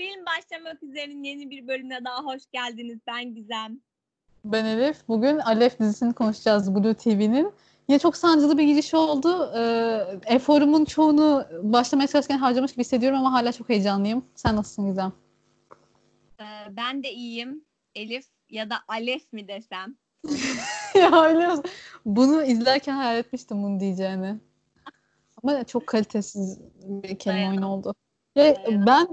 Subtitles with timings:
[0.00, 2.98] Film başlamak üzere'nin yeni bir bölümüne daha hoş geldiniz.
[3.06, 3.80] Ben Gizem.
[4.44, 5.08] Ben Elif.
[5.08, 7.52] Bugün Alef dizisini konuşacağız Blue TV'nin.
[7.88, 9.52] Yine çok sancılı bir giriş oldu.
[9.56, 14.24] Ee, eforumun çoğunu başlamaya çalışırken harcamış gibi hissediyorum ama hala çok heyecanlıyım.
[14.34, 15.12] Sen nasılsın Gizem?
[16.40, 17.64] Ee, ben de iyiyim.
[17.94, 19.96] Elif ya da Alef mi desem?
[20.94, 21.64] ya öyle olsun.
[22.04, 24.36] Bunu izlerken hayal etmiştim bunu diyeceğini.
[25.42, 27.94] Ama çok kalitesiz bir kelime oyunu oldu.
[28.36, 29.08] Ya ben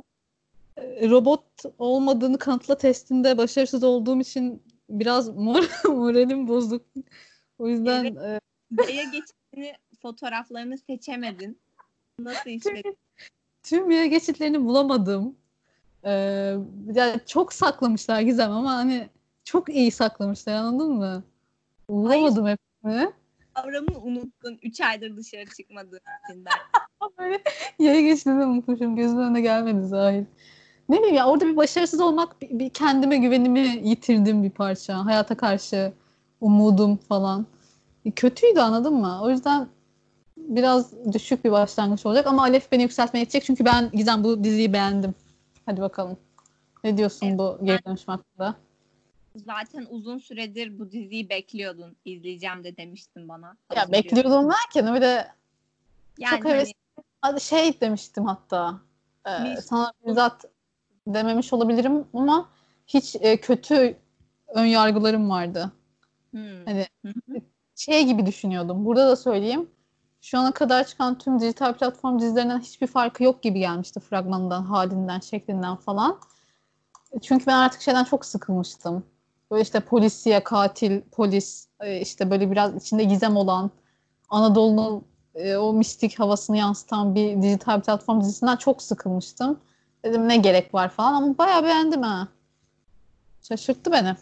[1.09, 1.43] robot
[1.79, 6.85] olmadığını kanıtla testinde başarısız olduğum için biraz mor- moralim bozuk.
[7.59, 8.39] O yüzden e,
[8.71, 11.59] Buraya geçtiğini fotoğraflarını seçemedin.
[12.19, 12.97] Nasıl işledin?
[13.63, 15.35] tüm yaya geçitlerini bulamadım.
[16.03, 16.11] Ee,
[16.93, 19.09] yani çok saklamışlar Gizem ama hani
[19.43, 21.23] çok iyi saklamışlar anladın mı?
[21.89, 23.11] Bulamadım hepsini.
[23.53, 24.59] Kavramı unuttun.
[24.63, 25.99] Üç aydır dışarı çıkmadığın
[26.29, 26.53] için ben.
[27.19, 27.43] Böyle
[27.79, 28.95] yaya geçtiğini unutmuşum.
[28.95, 30.25] Gözümün önüne gelmedi zahir.
[30.89, 35.05] Ne bileyim ya orada bir başarısız olmak bir, bir kendime güvenimi yitirdim bir parça.
[35.05, 35.93] Hayata karşı
[36.41, 37.45] umudum falan.
[38.05, 39.19] Bir kötüydü anladın mı?
[39.21, 39.67] O yüzden
[40.37, 44.73] biraz düşük bir başlangıç olacak ama Alef beni yükseltmeye yetecek çünkü ben Gizem bu diziyi
[44.73, 45.15] beğendim.
[45.65, 46.17] Hadi bakalım.
[46.83, 48.55] Ne diyorsun Evet, bu geri dönüşüm hakkında?
[49.35, 51.95] Zaten uzun süredir bu diziyi bekliyordun.
[52.05, 53.57] İzleyeceğim de demiştin bana.
[53.75, 55.27] Ya bekliyordum derken öyle
[56.17, 56.71] Yani çok heves
[57.21, 58.79] Hadi şey demiştim hatta.
[59.27, 60.45] Ee, sana bizzat
[61.13, 62.49] dememiş olabilirim ama
[62.87, 63.97] hiç e, kötü
[64.47, 65.71] ön yargılarım vardı.
[66.65, 67.11] hani, hmm.
[67.27, 67.41] Hani
[67.75, 68.85] şey gibi düşünüyordum.
[68.85, 69.69] Burada da söyleyeyim.
[70.21, 75.19] Şu ana kadar çıkan tüm dijital platform dizilerinden hiçbir farkı yok gibi gelmişti fragmanından, halinden,
[75.19, 76.19] şeklinden falan.
[77.21, 79.03] Çünkü ben artık şeyden çok sıkılmıştım.
[79.51, 83.71] Böyle işte polisiye, katil, polis, e, işte böyle biraz içinde gizem olan,
[84.29, 85.03] Anadolu'nun
[85.35, 89.59] e, o mistik havasını yansıtan bir dijital platform dizisinden çok sıkılmıştım.
[90.07, 92.27] Dedim ne gerek var falan ama bayağı beğendim ha.
[93.47, 94.15] Şaşırttı beni.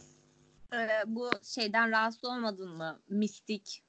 [0.74, 3.00] Ee, bu şeyden rahatsız olmadın mı?
[3.10, 3.84] Mistik.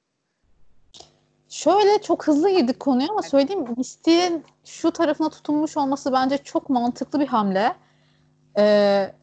[1.49, 7.19] Şöyle çok hızlı girdik konuya ama söyleyeyim Mistik'in şu tarafına tutunmuş olması bence çok mantıklı
[7.19, 7.75] bir hamle.
[8.57, 9.13] Ee,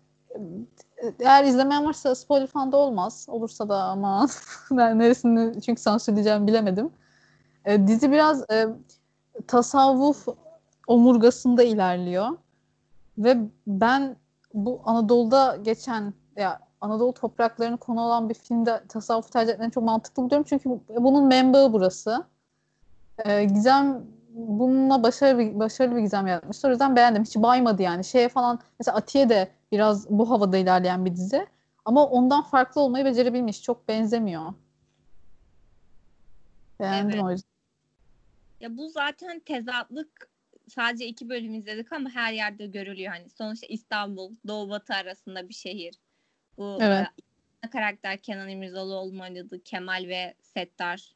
[1.20, 3.26] eğer izlemeyen varsa spoiler falan da olmaz.
[3.28, 4.28] Olursa da ama
[4.70, 6.90] ben neresini çünkü sansürleyeceğim bilemedim.
[7.64, 8.66] Ee, dizi biraz e,
[9.46, 10.28] tasavvuf
[10.86, 12.28] omurgasında ilerliyor.
[13.18, 14.16] Ve ben
[14.54, 20.22] bu Anadolu'da geçen ya Anadolu topraklarını konu olan bir filmde tasavvuf tercih etmenin çok mantıklı
[20.22, 20.46] buluyorum.
[20.48, 22.24] Çünkü bu- bunun menbaı burası.
[23.24, 26.68] Ee, Gizem bununla başarılı bir, başarılı bir gizem yaratmıştır.
[26.68, 27.22] O yüzden beğendim.
[27.24, 28.04] Hiç baymadı yani.
[28.04, 31.46] Şeye falan mesela Atiye de biraz bu havada ilerleyen bir dizi.
[31.84, 33.62] Ama ondan farklı olmayı becerebilmiş.
[33.62, 34.54] Çok benzemiyor.
[36.80, 37.24] Beğendim Evet.
[37.24, 37.50] o yüzden.
[38.60, 40.28] Ya bu zaten tezatlık
[40.68, 43.12] sadece iki bölüm izledik ama her yerde görülüyor.
[43.12, 45.94] Hani sonuçta İstanbul, Doğu Batı arasında bir şehir.
[46.58, 47.06] Bu Evet.
[47.62, 51.14] e, karakter Kenan İmirzalıoğlu'nun oynadığı Kemal ve Settar.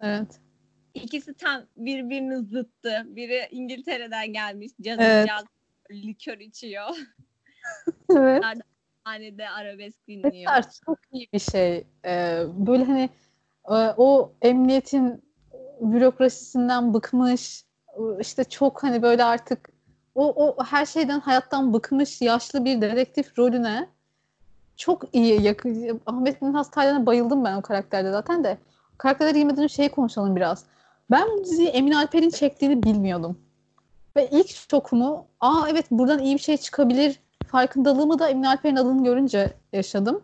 [0.00, 0.40] Evet.
[0.94, 3.02] İkisi tam birbirinin zıttı.
[3.06, 4.72] Biri İngiltere'den gelmiş.
[4.80, 5.28] Caz, Evet.
[5.28, 5.44] caz
[5.90, 6.88] likör içiyor.
[8.16, 8.44] Evet.
[9.04, 10.54] Hanede arabesk dinliyor.
[10.54, 11.84] Settar çok iyi bir şey.
[12.04, 13.10] Ee, böyle hani
[13.68, 15.24] e, o emniyetin
[15.80, 17.64] bürokrasisinden bıkmış,
[18.20, 19.68] işte çok hani böyle artık
[20.14, 23.88] o, o her şeyden hayattan bıkmış yaşlı bir dedektif rolüne
[24.76, 26.00] çok iyi yakın.
[26.06, 28.58] Ahmet Minhas Taylan'a bayıldım ben o karakterde zaten de.
[28.98, 30.64] Karakterleri girmeden şeyi konuşalım biraz.
[31.10, 33.38] Ben bu diziyi Emin Alper'in çektiğini bilmiyordum.
[34.16, 39.04] Ve ilk şokumu, aa evet buradan iyi bir şey çıkabilir farkındalığımı da Emin Alper'in adını
[39.04, 40.22] görünce yaşadım.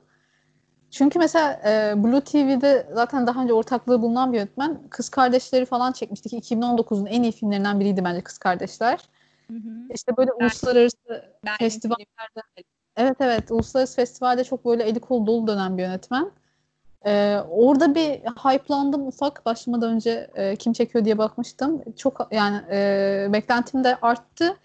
[0.90, 5.92] Çünkü mesela e, Blue TV'de zaten daha önce ortaklığı bulunan bir yönetmen Kız Kardeşleri falan
[5.92, 6.32] çekmiştik.
[6.32, 9.00] 2019'un en iyi filmlerinden biriydi bence Kız Kardeşler.
[9.50, 9.70] Hı hı.
[9.94, 12.42] İşte böyle Ben- uluslararası Ben festivallerde
[12.96, 16.30] evet evet uluslararası festivalde çok böyle eli kolu dolu dönen bir yönetmen.
[17.06, 21.82] Ee, orada bir hype'landım ufak başlamadan önce e, kim çekiyor diye bakmıştım.
[21.96, 24.56] Çok yani e, beklentim de arttı.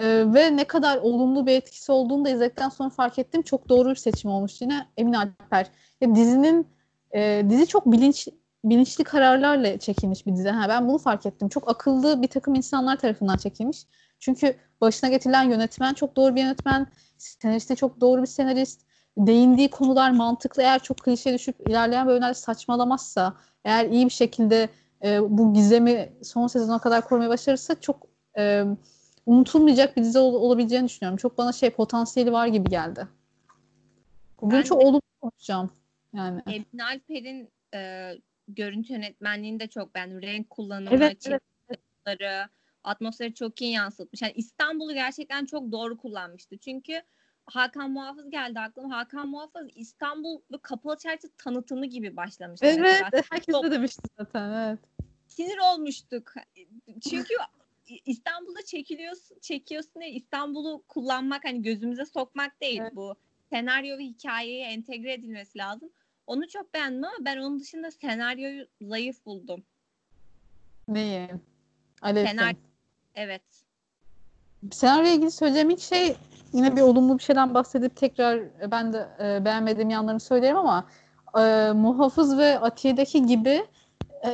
[0.00, 3.42] E, ve ne kadar olumlu bir etkisi olduğunu da izledikten sonra fark ettim.
[3.42, 5.66] Çok doğru bir seçim olmuş yine Emin Alper.
[6.00, 6.66] Ya dizinin
[7.14, 8.28] e, dizi çok bilinç
[8.64, 10.48] bilinçli kararlarla çekilmiş bir dizi.
[10.50, 11.48] Ha, ben bunu fark ettim.
[11.48, 13.86] Çok akıllı bir takım insanlar tarafından çekilmiş.
[14.18, 16.86] Çünkü başına getirilen yönetmen çok doğru bir yönetmen.
[17.18, 18.80] Senaristi çok doğru bir senarist.
[19.18, 20.62] Değindiği konular mantıklı.
[20.62, 23.34] Eğer çok klişe düşüp ilerleyen bölümlerde saçmalamazsa,
[23.64, 24.68] eğer iyi bir şekilde
[25.04, 28.06] e, bu gizemi son sezona kadar korumaya başarırsa çok
[28.38, 28.64] e,
[29.26, 31.16] unutulmayacak bir dizi ol- olabileceğini düşünüyorum.
[31.16, 33.08] Çok bana şey potansiyeli var gibi geldi.
[34.40, 35.70] Bugün Ben çok de- olumlu konuşacağım.
[36.14, 36.42] Yani.
[36.46, 38.12] Emin Alper'in e,
[38.48, 40.22] görüntü yönetmenliğini de çok beğendim.
[40.22, 42.46] Renk kullanımı, Evet, evet, çekimleri,
[42.84, 44.22] Atmosferi çok iyi yansıtmış.
[44.22, 46.58] Yani İstanbul'u gerçekten çok doğru kullanmıştı.
[46.58, 47.02] Çünkü
[47.46, 48.96] Hakan Muhafız geldi aklıma.
[48.96, 52.66] Hakan Muhafız İstanbul ve Kapalı Çarşı tanıtımı gibi başlamıştı.
[52.66, 53.10] Evet, mesela.
[53.30, 54.50] herkes Çok de demişti zaten.
[54.52, 54.78] Evet.
[55.28, 56.34] sinir olmuştuk.
[57.10, 57.34] Çünkü
[58.06, 62.96] İstanbul'da çekiliyorsun, çekiyorsun diye İstanbul'u kullanmak hani gözümüze sokmak değil Evet.
[62.96, 63.14] bu.
[63.50, 65.90] Senaryo ve hikayeye entegre edilmesi lazım.
[66.26, 69.62] Onu çok beğendim ama ben onun dışında senaryoyu zayıf buldum.
[70.88, 71.28] Neyi?
[72.02, 72.56] Alev Senaryo- Sen.
[73.14, 73.42] Evet.
[74.72, 76.16] Senaryoya ilgili söyleyeceğim ilk şey
[76.52, 80.86] yine bir olumlu bir şeyden bahsedip tekrar e, ben de e, beğenmediğim yanlarını söylerim ama
[81.38, 83.66] e, Muhafız ve Atiye'deki gibi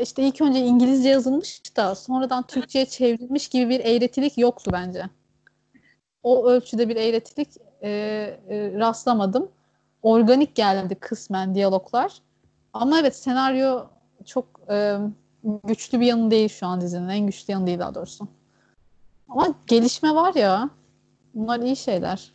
[0.03, 5.05] işte ilk önce İngilizce yazılmış da sonradan Türkçe'ye çevrilmiş gibi bir eğretilik yoktu bence.
[6.23, 7.49] O ölçüde bir eğretilik
[7.83, 7.89] e,
[8.49, 9.49] e, rastlamadım.
[10.03, 12.23] Organik geldi kısmen diyaloglar.
[12.73, 13.87] Ama evet senaryo
[14.27, 14.97] çok e,
[15.65, 17.09] güçlü bir yanı değil şu an dizinin.
[17.09, 18.29] En güçlü yanı değil daha doğrusu.
[19.29, 20.71] Ama gelişme var ya.
[21.35, 22.33] Bunlar iyi şeyler.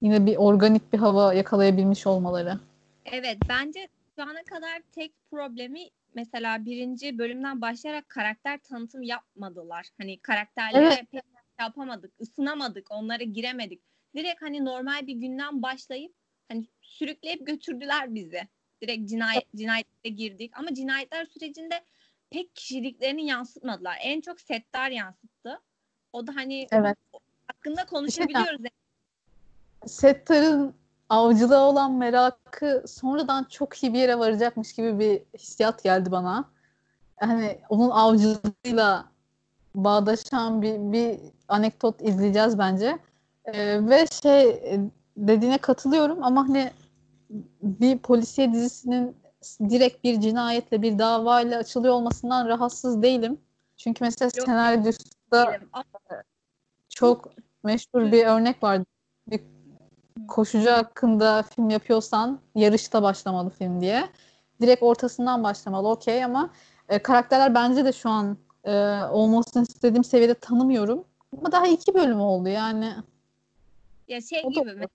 [0.00, 2.58] Yine bir organik bir hava yakalayabilmiş olmaları.
[3.04, 9.88] Evet bence şu ana kadar tek problemi mesela birinci bölümden başlayarak karakter tanıtım yapmadılar.
[9.98, 11.10] Hani karakterlere Evet.
[11.10, 11.22] pek
[11.60, 13.82] yapamadık, ısınamadık, onlara giremedik.
[14.16, 16.14] Direkt hani normal bir günden başlayıp
[16.48, 18.48] hani sürükleyip götürdüler bizi.
[18.82, 21.84] Direkt cinayet cinayete girdik ama cinayetler sürecinde
[22.30, 23.96] pek kişiliklerini yansıtmadılar.
[24.02, 25.60] En çok Settar yansıttı.
[26.12, 26.98] O da hani Evet.
[27.46, 28.60] hakkında konuşabiliyoruz.
[29.86, 30.74] Settar'ın
[31.12, 36.44] avcılığa olan merakı sonradan çok iyi bir yere varacakmış gibi bir hissiyat geldi bana.
[37.16, 39.04] Hani onun avcılığıyla
[39.74, 42.98] bağdaşan bir, bir anekdot izleyeceğiz bence.
[43.44, 44.80] Ee, ve şey e,
[45.16, 46.70] dediğine katılıyorum ama hani
[47.62, 49.16] bir polisiye dizisinin
[49.60, 53.38] direkt bir cinayetle bir davayla açılıyor olmasından rahatsız değilim.
[53.76, 54.46] Çünkü mesela Yok.
[54.46, 55.84] senaryosunda Ama
[56.88, 57.28] çok
[57.62, 58.80] meşhur bir örnek var.
[59.26, 59.40] Bir
[60.28, 64.08] koşucu hakkında film yapıyorsan yarışta başlamalı film diye.
[64.60, 66.50] Direkt ortasından başlamalı okey ama
[66.88, 68.72] e, karakterler bence de şu an e,
[69.02, 71.04] olmasını istediğim seviyede tanımıyorum.
[71.38, 72.92] Ama daha iki bölüm oldu yani.
[74.08, 74.88] Ya şey O gibi mesela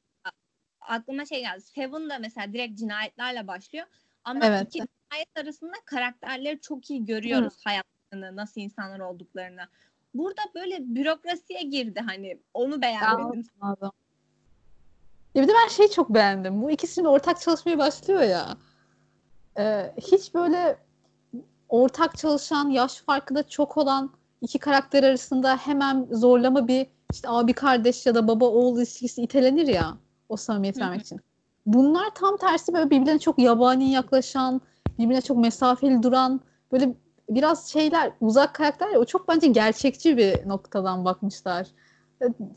[0.82, 1.62] aklıma şey geldi.
[1.62, 3.86] Seven da mesela direkt cinayetlerle başlıyor.
[4.24, 4.68] Ama Evet.
[4.68, 9.62] iki cinayet arasında karakterleri çok iyi görüyoruz hayatlarını, nasıl insanlar olduklarını.
[10.14, 12.38] Burada böyle bürokrasiye girdi hani.
[12.54, 13.50] Onu beğenmedim.
[13.62, 13.92] Anladım.
[15.38, 16.62] Ya bir de ben şeyi çok beğendim.
[16.62, 18.58] Bu ikisinin ortak çalışmaya başlıyor ya.
[19.60, 20.78] Ee, hiç böyle
[21.70, 24.12] ortak çalışan, yaş farkı da çok olan
[24.42, 29.68] iki karakter arasında hemen zorlama bir işte abi kardeş ya da baba oğul ilişkisi itelenir
[29.68, 29.98] ya
[30.30, 31.20] o samimiyet vermek için.
[31.66, 34.62] Bunlar tam tersi böyle birbirine çok yabani yaklaşan,
[35.00, 36.42] birbirine çok mesafeli duran
[36.72, 36.96] böyle
[37.30, 41.68] biraz şeyler uzak karakterler o çok bence gerçekçi bir noktadan bakmışlar.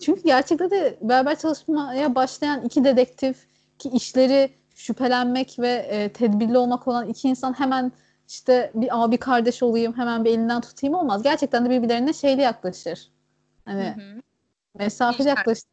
[0.01, 3.47] Çünkü gerçekte de beraber çalışmaya başlayan iki dedektif
[3.79, 7.93] ki işleri şüphelenmek ve e, tedbirli olmak olan iki insan hemen
[8.29, 11.23] işte bir abi kardeş olayım hemen bir elinden tutayım olmaz.
[11.23, 13.11] Gerçekten de birbirlerine şeyle yaklaşır.
[13.65, 14.23] Hani Hı hı.
[14.75, 15.65] mesafeli yaklaşır.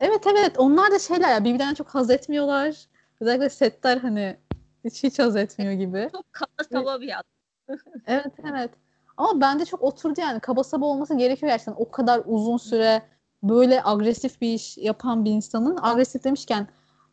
[0.00, 2.86] Evet evet onlar da şeyler ya birbirlerinden çok haz etmiyorlar.
[3.20, 4.36] Özellikle setler hani
[4.84, 6.08] hiç hiç haz etmiyor gibi.
[6.12, 7.24] Çok kaba saba bir adam.
[8.06, 8.70] Evet evet.
[9.16, 10.40] Ama bende çok oturdu yani.
[10.40, 11.74] Kaba saba olması gerekiyor gerçekten.
[11.78, 13.02] O kadar uzun süre
[13.42, 16.68] böyle agresif bir iş yapan bir insanın agresif demişken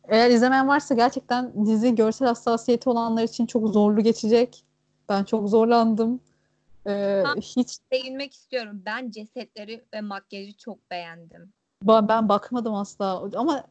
[0.08, 4.64] eğer izlemeyen varsa gerçekten dizi görsel hassasiyeti olanlar için çok zorlu geçecek.
[5.08, 6.20] Ben çok zorlandım.
[6.86, 8.82] Ee, hiç Değinmek istiyorum.
[8.86, 11.52] Ben cesetleri ve makyajı çok beğendim.
[11.84, 13.64] ba- ben bakmadım asla ama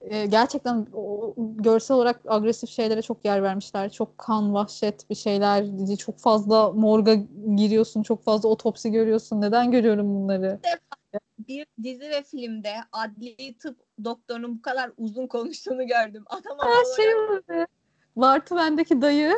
[0.00, 3.90] e, gerçekten o, görsel olarak agresif şeylere çok yer vermişler.
[3.92, 5.66] Çok kan, vahşet bir şeyler.
[5.96, 7.14] Çok fazla morga
[7.56, 9.40] giriyorsun, çok fazla otopsi görüyorsun.
[9.40, 10.60] Neden görüyorum bunları?
[11.48, 16.24] Bir dizi ve filmde adli tıp doktorunun bu kadar uzun konuştuğunu gördüm.
[16.30, 17.66] Adam havalara- şey oldu.
[18.16, 19.32] Bartu bendeki dayı.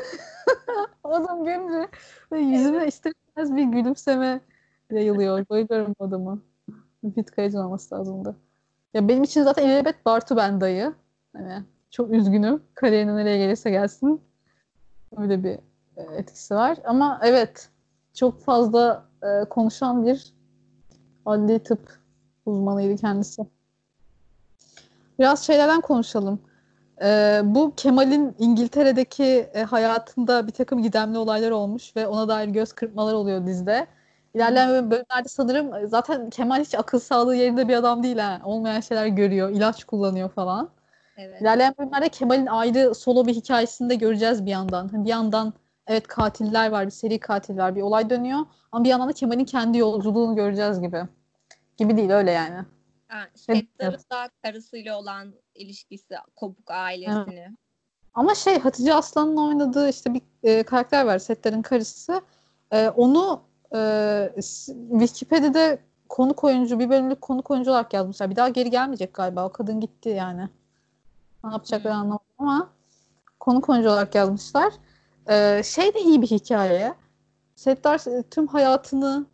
[1.05, 1.89] Adam görünce
[2.33, 4.41] yüzüme istemez bir gülümseme
[4.91, 5.49] yayılıyor.
[5.51, 6.43] Bayılıyorum adamı.
[7.03, 8.37] Müfit Kayacan olması lazımdı.
[8.95, 10.95] Ya benim için zaten ilelebet Bartu ben dayı.
[11.33, 12.63] Hani çok üzgünüm.
[12.75, 14.21] Kariyerine nereye gelirse gelsin.
[15.17, 15.59] Öyle bir
[15.97, 16.79] e, etkisi var.
[16.85, 17.69] Ama evet
[18.15, 20.35] çok fazla e, konuşan bir
[21.27, 21.99] adli tıp
[22.47, 23.43] uzmanıydı kendisi.
[25.19, 26.41] Biraz şeylerden konuşalım.
[27.03, 29.25] Ee, bu Kemal'in İngiltere'deki
[29.55, 33.87] e, hayatında bir takım gidemli olaylar olmuş ve ona dair göz kırpmalar oluyor dizide.
[34.35, 38.41] İlerleyen bölümlerde sanırım e, zaten Kemal hiç akıl sağlığı yerinde bir adam değil ha.
[38.45, 40.69] Olmayan şeyler görüyor, ilaç kullanıyor falan.
[41.17, 41.41] Evet.
[41.41, 45.05] İlerleyen bölümlerde Kemal'in ayrı solo bir hikayesini de göreceğiz bir yandan.
[45.05, 45.53] Bir yandan
[45.87, 48.41] evet katiller var, bir seri katil var, bir olay dönüyor.
[48.73, 51.03] Ama bir yandan da Kemal'in kendi yolculuğunu göreceğiz gibi.
[51.77, 52.65] Gibi değil öyle yani.
[53.11, 57.57] Yani Evet, Settar'ın da karısıyla olan ilişkisi, kopuk ailesini.
[58.15, 61.19] Ama şey Hatice Aslan'ın oynadığı işte bir e, karakter var.
[61.19, 62.23] Settar'ın karısı.
[62.71, 63.43] E, onu
[63.75, 64.33] e,
[64.91, 68.31] Wikipedia'da konuk oyuncu, bir bölümlük konuk oyuncu olarak yazmışlar.
[68.31, 69.47] Bir daha geri gelmeyecek galiba.
[69.47, 70.49] O kadın gitti yani.
[71.45, 72.03] Ne yapacaklarını Hmm.
[72.03, 72.71] anlamadım ama
[73.41, 74.73] konuk oyuncu olarak yazmışlar.
[75.31, 76.95] E, şey de iyi bir hikaye.
[77.57, 79.27] Settar e, tüm hayatını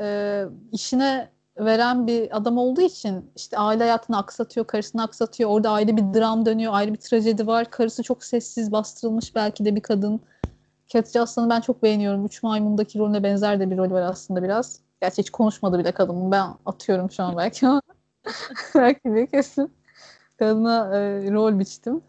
[0.00, 5.50] e, işine veren bir adam olduğu için işte aile hayatını aksatıyor, karısını aksatıyor.
[5.50, 7.70] Orada ayrı bir dram dönüyor, ayrı bir trajedi var.
[7.70, 10.20] Karısı çok sessiz, bastırılmış belki de bir kadın.
[10.92, 12.26] Hatice Aslan'ı ben çok beğeniyorum.
[12.26, 14.80] Üç Maymun'daki rolüne benzer de bir rol var aslında biraz.
[15.00, 16.32] Gerçi hiç konuşmadı bile kadın.
[16.32, 17.82] Ben atıyorum şu an belki ama
[18.74, 19.72] belki de kesin.
[20.38, 22.02] Kadına e, rol biçtim.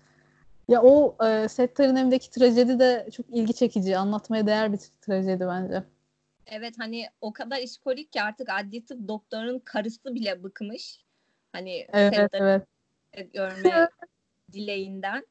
[0.67, 3.97] Ya o e, Settar'ın evindeki trajedi de çok ilgi çekici.
[3.97, 5.83] Anlatmaya değer bir trajedi bence.
[6.47, 10.99] Evet hani o kadar işkolik ki artık adli tıp doktorun karısı bile bıkmış.
[11.51, 12.65] Hani Evet, Settar'ı
[13.13, 13.33] evet.
[13.33, 13.89] görme
[14.51, 15.25] dileğinden.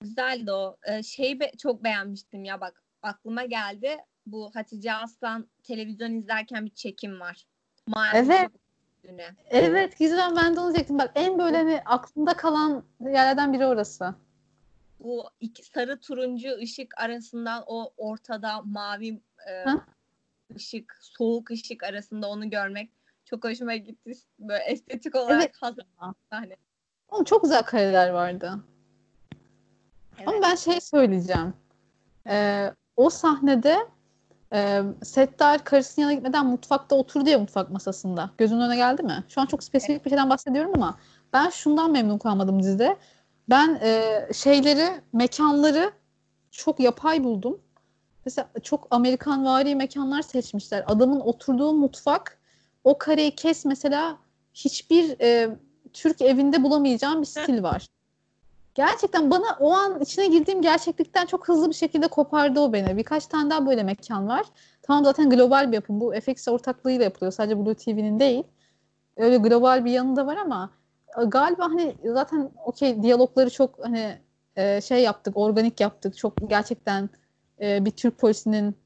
[0.00, 0.76] Güzeldi o.
[0.84, 3.96] Ee, şeyi be- çok beğenmiştim ya bak aklıma geldi.
[4.26, 7.46] Bu Hatice Aslan televizyon izlerken bir çekim var.
[7.86, 8.50] Maalesef Evet.
[9.04, 9.26] üstüne.
[9.50, 10.98] Evet güzel ben de onu diyecektim.
[10.98, 14.14] Bak en böyle hani aklımda kalan yerlerden biri orası.
[15.00, 19.64] Bu iki sarı turuncu ışık arasından o ortada mavi e,
[20.56, 22.90] ışık, soğuk ışık arasında onu görmek
[23.24, 24.12] çok hoşuma gitti.
[24.38, 25.56] Böyle estetik olarak Evet.
[25.60, 25.84] hazır
[26.30, 26.56] sahne.
[27.08, 28.64] Oğlum çok güzel kareler vardı.
[30.20, 30.42] Ama Evet.
[30.42, 31.54] ben şey söyleyeceğim.
[32.26, 33.76] Ee, o sahnede
[34.52, 38.30] e, Settar karısının yanına gitmeden mutfakta oturdu ya mutfak masasında.
[38.38, 39.24] Gözünün önüne geldi mi?
[39.28, 40.98] Şu an çok spesifik bir şeyden bahsediyorum ama
[41.32, 42.96] ben şundan memnun kalmadım dizide.
[43.48, 45.92] Ben e, şeyleri, mekanları
[46.50, 47.60] çok yapay buldum.
[48.24, 50.84] Mesela çok Amerikan vari mekanlar seçmişler.
[50.86, 52.38] Adamın oturduğu mutfak
[52.84, 54.18] o kareyi kes mesela
[54.54, 55.56] hiçbir e,
[55.92, 57.86] Türk evinde bulamayacağım bir stil var.
[58.74, 62.96] Gerçekten bana o an içine girdiğim gerçeklikten çok hızlı bir şekilde kopardı o beni.
[62.96, 64.46] Birkaç tane daha böyle mekan var.
[64.82, 66.00] Tamam zaten global bir yapım.
[66.00, 67.32] Bu FX ortaklığıyla yapılıyor.
[67.32, 68.44] Sadece Blue TV'nin değil.
[69.16, 70.70] Öyle global bir yanı da var ama
[71.26, 74.18] galiba hani zaten okey diyalogları çok hani
[74.56, 76.16] e, şey yaptık, organik yaptık.
[76.16, 77.10] Çok gerçekten
[77.60, 78.76] e, bir Türk polisinin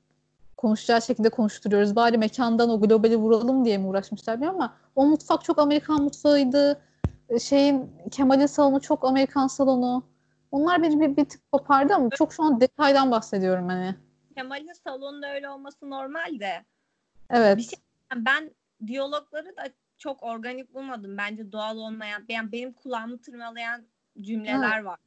[0.57, 1.97] konuşacağı şekilde konuşturuyoruz.
[1.97, 6.81] Bari mekandan o globali vuralım diye mi uğraşmışlar bilmiyorum ama o mutfak çok Amerikan mutfağıydı.
[7.29, 10.03] E, Şeyin Kemal'in salonu çok Amerikan salonu.
[10.51, 13.95] Onlar beni bir, bir tık kopardı ama çok şu an detaydan bahsediyorum hani.
[14.37, 16.65] Kemal'in salonda öyle olması normal de.
[17.31, 17.57] Evet.
[17.57, 17.79] Bir şey
[18.17, 18.51] ben
[18.87, 19.63] diyalogları da
[19.99, 21.17] çok organik bulmadım.
[21.17, 23.83] Bence doğal olmayan, yani benim kulağımı tırmalayan
[24.21, 24.99] cümleler var.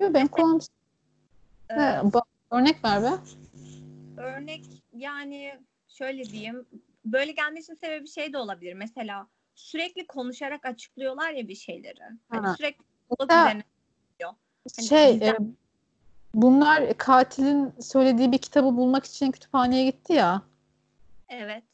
[0.00, 0.60] Yo, ben kulağım...
[1.70, 3.10] Ee, ba- örnek ver be.
[4.16, 4.64] örnek
[4.96, 6.66] yani şöyle diyeyim.
[7.04, 8.74] Böyle gelmesinin sebebi şey de olabilir.
[8.74, 12.00] Mesela sürekli konuşarak açıklıyorlar ya bir şeyleri.
[12.28, 12.54] Hani Ha.
[12.56, 12.84] sürekli
[13.24, 13.62] üzerine
[14.76, 15.36] Hani Şey, bizden- e,
[16.34, 20.42] bunlar katilin söylediği bir kitabı bulmak için kütüphaneye gitti ya.
[21.28, 21.64] Evet.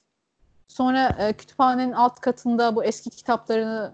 [0.69, 3.93] Sonra e, kütüphanenin alt katında bu eski kitaplarını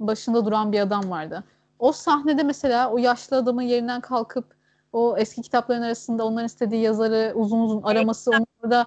[0.00, 1.44] başında duran bir adam vardı.
[1.78, 4.54] O sahnede mesela o yaşlı adamın yerinden kalkıp
[4.92, 8.86] o eski kitapların arasında onların istediği yazarı uzun uzun araması onlarda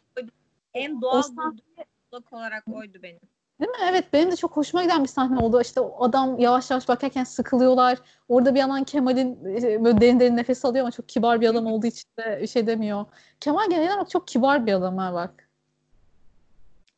[0.73, 1.85] En doğal sahne-
[2.31, 3.19] olarak oydu benim.
[3.59, 3.77] Değil mi?
[3.89, 5.61] Evet benim de çok hoşuma giden bir sahne oldu.
[5.61, 7.97] İşte o adam yavaş yavaş bakarken sıkılıyorlar.
[8.29, 11.65] Orada bir yandan Kemal'in e, böyle derin derin nefes alıyor ama çok kibar bir adam
[11.65, 13.05] olduğu için de bir şey demiyor.
[13.39, 15.44] Kemal genel olarak çok kibar bir adam ha bak.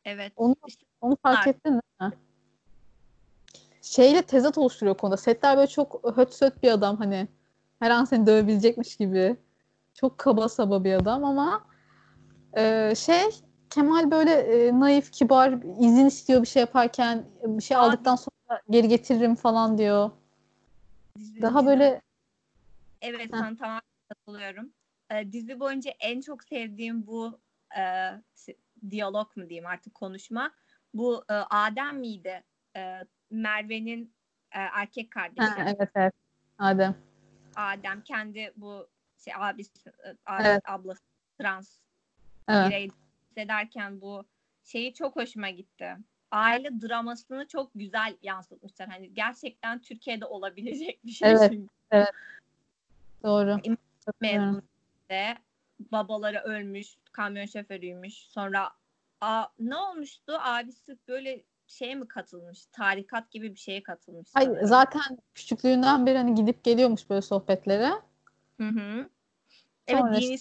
[0.08, 0.32] Evet.
[0.36, 1.52] Onu, İşte onu fark Var.
[1.52, 1.80] ettin mi?
[3.82, 5.16] Şeyle tezat oluşturuyor konuda.
[5.16, 7.28] Settar böyle çok höt söt bir adam hani.
[7.78, 9.36] Her an seni dövebilecekmiş gibi.
[9.94, 11.64] Çok kaba saba bir adam ama
[12.56, 13.22] e, şey
[13.70, 17.24] Kemal böyle e, naif, kibar, izin istiyor bir şey yaparken.
[17.44, 20.10] Bir şey Aa, aldıktan sonra geri getiririm falan diyor.
[21.18, 22.00] dizi- Daha dizi- böyle
[23.00, 24.72] Evet sana tamamen katılıyorum.
[25.10, 27.38] Ee, dizi boyunca en çok sevdiğim bu
[27.78, 27.82] e,
[28.90, 30.52] diyalog mu diyeyim artık konuşma.
[30.94, 32.44] Bu e, Adem miydi?
[32.76, 34.14] E, Merve'nin
[34.52, 35.48] e, erkek kardeşi.
[35.48, 36.14] ha, evet evet.
[36.58, 36.96] Adem.
[37.56, 38.88] Adem kendi bu
[39.24, 40.62] şey abisi, e, abi, Evet.
[40.68, 41.02] ablası
[41.38, 41.78] trans
[42.48, 42.66] Evet.
[42.66, 42.88] birey
[43.30, 44.24] hissederken bu
[44.64, 45.96] şeyi çok hoşuma gitti.
[46.30, 48.88] Aile dramasını çok güzel yansıtmışlar.
[48.88, 51.30] Hani gerçekten Türkiye'de olabilecek bir şey.
[51.30, 51.52] Evet.
[51.52, 52.06] çünkü.
[53.22, 53.60] Doğru.
[53.64, 54.46] Em- Katılıyorum.
[54.46, 54.62] mezun
[55.10, 55.38] de
[55.80, 58.14] babaları ölmüş, kamyon şoförüymüş.
[58.14, 58.70] Sonra
[59.20, 60.32] a, ne olmuştu?
[60.40, 62.66] Abisi böyle şeye mi katılmış?
[62.72, 64.28] Tarikat gibi bir şeye katılmış.
[64.34, 64.66] Hayır, sanırım.
[64.66, 67.92] zaten küçüklüğünden beri hani gidip geliyormuş böyle sohbetlere.
[68.60, 69.08] Hı hı.
[69.86, 70.38] Evet Sonra dini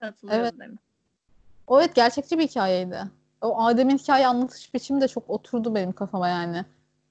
[0.00, 0.54] Katılıyorum Evet.
[0.58, 0.78] demek.
[1.66, 3.00] O evet gerçekçi bir hikayeydi.
[3.40, 6.64] O Adem'in hikaye anlatış biçimi de çok oturdu benim kafama yani.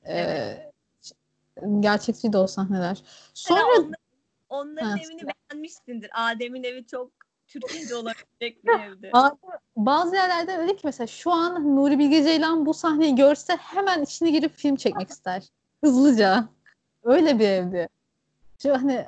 [0.08, 0.72] Ee,
[1.80, 3.04] gerçekçiydi o sahneler.
[3.34, 3.96] Sonra onların,
[4.50, 6.10] onların Ha, evini beğenmişsindir.
[6.14, 7.12] Adem'in evi çok
[7.50, 9.12] Türkiye'de olabilecek bir evdi.
[9.75, 14.29] bazı, yerlerde öyle ki mesela şu an Nuri Bilge Ceylan bu sahneyi görse hemen içine
[14.29, 15.44] girip film çekmek ister.
[15.84, 16.44] Hızlıca.
[17.03, 17.88] Öyle bir evdi.
[18.62, 19.06] Şu hani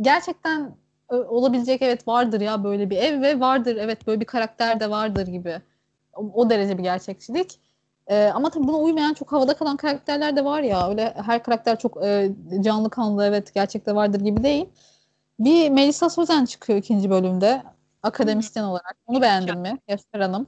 [0.00, 0.76] gerçekten
[1.08, 4.90] ö- olabilecek evet vardır ya böyle bir ev ve vardır evet böyle bir karakter de
[4.90, 5.62] vardır gibi.
[6.14, 7.60] O, o derece bir gerçekçilik.
[8.06, 10.88] Ee, ama tabii buna uymayan çok havada kalan karakterler de var ya.
[10.90, 14.68] Öyle her karakter çok e, canlı kanlı evet gerçekte vardır gibi değil.
[15.38, 17.62] Bir Melisa Sözen çıkıyor ikinci bölümde
[18.02, 18.96] akademisyen olarak.
[19.06, 19.78] Onu beğendin mi?
[19.88, 20.46] Yaşar Hanım.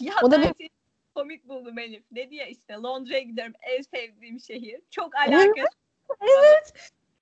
[0.00, 0.70] Ya O da ben bir-
[1.14, 2.02] komik buldum Elif.
[2.14, 4.80] Dedi ya işte Londra'ya gidiyorum en sevdiğim şehir.
[4.90, 5.66] Çok alakası.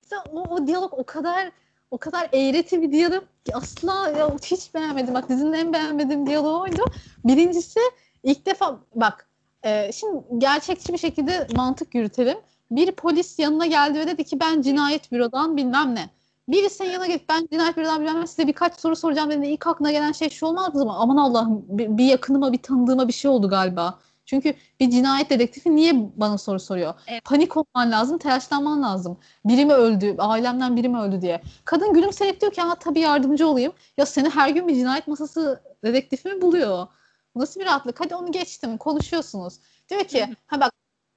[0.03, 1.51] Mesela O, o diyalog o kadar
[1.91, 5.13] o kadar eğreti bir diyalog ki asla ya, hiç beğenmedim.
[5.13, 6.85] Bak dizinin en beğenmediğim diyaloğu oydu.
[7.25, 7.79] Birincisi
[8.23, 9.29] ilk defa bak
[9.63, 12.37] e, şimdi gerçekçi bir şekilde mantık yürütelim.
[12.71, 16.09] Bir polis yanına geldi ve dedi ki ben cinayet bürodan bilmem ne.
[16.47, 19.91] Biri senin yanına gelip ben cinayet bürodan bilmem size birkaç soru soracağım dediğinde ilk aklına
[19.91, 20.95] gelen şey şu olmaz mı?
[20.97, 23.99] Aman Allah'ım bir, bir yakınıma bir tanıdığıma bir şey oldu galiba.
[24.25, 26.93] Çünkü bir cinayet dedektifi niye bana soru soruyor?
[27.07, 27.23] Evet.
[27.25, 29.17] Panik olman lazım, telaşlanman lazım.
[29.45, 31.41] Biri mi öldü, ailemden biri mi öldü diye.
[31.65, 33.73] Kadın gülümseyip diyor ki ha tabii yardımcı olayım.
[33.97, 36.87] Ya seni her gün bir cinayet masası dedektifi mi buluyor?
[37.35, 37.99] Bu Nasıl bir rahatlık?
[37.99, 39.59] Hadi onu geçtim, konuşuyorsunuz.
[39.89, 40.71] Diyor ki ha bak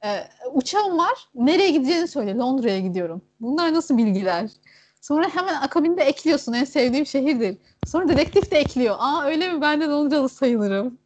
[0.04, 0.08] e,
[0.52, 3.22] uçağım var, nereye gideceğini söyle, Londra'ya gidiyorum.
[3.40, 4.50] Bunlar nasıl bilgiler?
[5.00, 7.56] Sonra hemen akabinde ekliyorsun en sevdiğim şehirdir.
[7.84, 8.96] Sonra dedektif de ekliyor.
[8.98, 10.98] Aa öyle mi ben de Londralı sayılırım.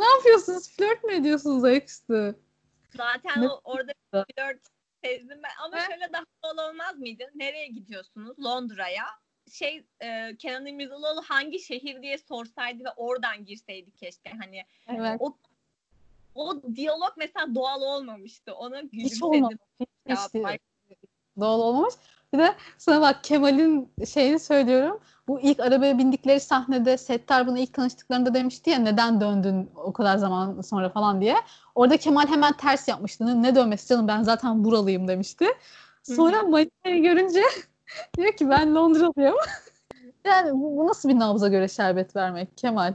[0.00, 0.76] Ne yapıyorsunuz?
[0.76, 2.38] Flört mü ediyorsunuz ayaküstü?
[2.96, 4.60] Zaten Ne- orada flört
[5.04, 5.50] sezdim ben.
[5.64, 5.80] Ama He?
[5.90, 7.24] şöyle daha havalı olmaz mıydı?
[7.34, 8.38] Nereye gidiyorsunuz?
[8.44, 9.04] Londra'ya.
[9.52, 14.30] Şey e, Kenan İmirzalıoğlu hangi şehir diye sorsaydı ve oradan girseydi keşke.
[14.30, 15.16] Hani Evet.
[15.20, 15.36] o
[16.34, 18.54] o diyalog mesela doğal olmamıştı.
[18.54, 19.22] Ona Hiç gülümsedim.
[19.26, 19.56] olmamış.
[19.80, 20.60] Hiç, bak-
[21.40, 21.94] Doğal olmamış.
[22.32, 25.00] Bir de sana bak Kemal'in şeyini söylüyorum.
[25.28, 30.16] Bu ilk arabaya bindikleri sahnede Settar bunu ilk tanıştıklarında demişti ya neden döndün o kadar
[30.16, 31.36] zaman sonra falan diye.
[31.74, 33.42] Orada Kemal hemen ters yapmıştı.
[33.42, 35.46] Ne dönmesi canım ben zaten buralıyım demişti.
[36.02, 37.42] Sonra Marina'yı görünce
[38.16, 39.36] diyor ki ben Londralıyım.
[40.24, 42.94] yani bu, bu nasıl bir nabza göre şerbet vermek Kemal?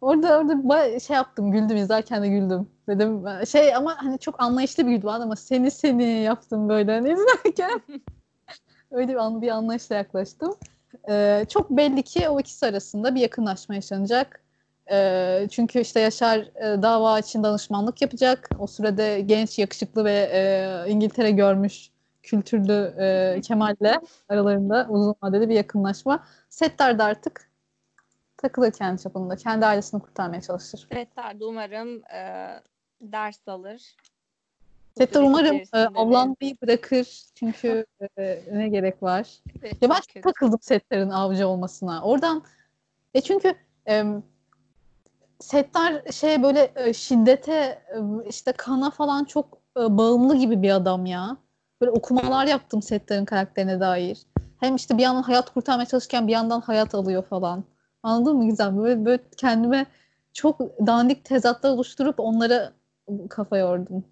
[0.00, 2.68] Orada orada şey yaptım güldüm izlerken de güldüm.
[2.88, 7.82] Dedim şey ama hani çok anlayışlı bir güldü ama seni seni yaptım böyle hani izlerken.
[8.92, 10.54] Öyle bir, an, bir anlayışla yaklaştım.
[11.08, 14.42] Ee, çok belli ki o ikisi arasında bir yakınlaşma yaşanacak.
[14.90, 18.48] Ee, çünkü işte Yaşar e, dava için danışmanlık yapacak.
[18.58, 21.90] O sürede genç, yakışıklı ve e, İngiltere görmüş
[22.22, 26.24] kültürlü e, Kemal'le aralarında uzun vadeli bir yakınlaşma.
[26.48, 27.50] Settar da artık
[28.36, 29.36] takılır kendi çapında.
[29.36, 30.88] Kendi ailesini kurtarmaya çalışır.
[30.92, 32.48] Settar da umarım e,
[33.00, 33.96] ders alır.
[34.96, 37.22] Süreç umarım e, avlanmayı bırakır.
[37.34, 37.86] Çünkü
[38.18, 39.28] e, ne gerek var?
[39.62, 40.20] Evet, Ya ben çok çok kötü.
[40.20, 42.02] takıldım setlerin avcı olmasına.
[42.02, 42.42] Oradan
[43.14, 43.54] e çünkü
[43.86, 44.22] em,
[45.40, 51.06] setler şey böyle e, şiddete e, işte kana falan çok e, bağımlı gibi bir adam
[51.06, 51.36] ya.
[51.80, 54.18] Böyle okumalar yaptım setlerin karakterine dair.
[54.60, 57.64] Hem işte bir yandan hayat kurtarmaya çalışırken bir yandan hayat alıyor falan.
[58.02, 58.78] Anladın mı güzel?
[58.78, 59.86] Böyle, böyle kendime
[60.32, 62.72] çok dandik tezatlar oluşturup onlara
[63.30, 64.04] kafa yordum.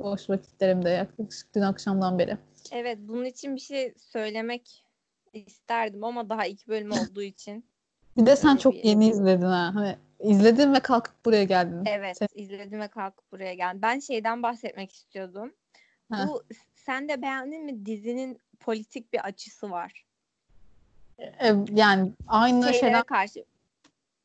[0.00, 2.36] Boş vakitlerimde yaklaşık dün akşamdan beri.
[2.72, 4.84] Evet bunun için bir şey söylemek
[5.32, 7.64] isterdim ama daha ilk bölüm olduğu için.
[8.16, 9.70] Bir de sen çok bir- yeni izledin ha.
[9.74, 11.82] Hani izledin ve kalkıp buraya geldin.
[11.86, 13.82] Evet Sen- izledim ve kalkıp buraya geldim.
[13.82, 15.54] Ben şeyden bahsetmek istiyordum.
[16.10, 16.26] Ha.
[16.28, 16.42] Bu
[16.74, 20.04] sen de beğendin mi dizinin politik bir açısı var.
[21.18, 23.44] E, yani aynı Şeylere şeyler karşı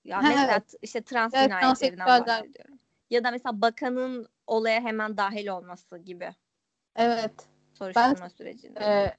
[0.05, 0.73] ya Ha, mesela evet.
[0.81, 2.74] işte trans Evet, cinayetlerinden bahsediyorum.
[3.09, 6.29] Ya da mesela bakanın olaya hemen dahil olması gibi
[6.95, 7.33] evet.
[7.73, 8.79] soruşturma sürecinde.
[8.79, 9.17] E,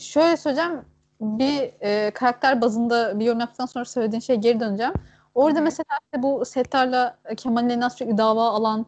[0.00, 0.84] şöyle söyleyeceğim.
[1.20, 4.94] Bir e, karakter bazında bir yorum yaptıktan sonra söylediğin şeye geri döneceğim.
[5.34, 5.64] Orada Hı hı.
[5.64, 8.86] mesela işte bu Settar'la Kemal'in elinden sürekli dava alan